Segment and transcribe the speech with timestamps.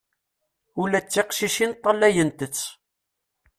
[0.81, 2.61] Ula d tiqcicin ṭṭalayent-tt.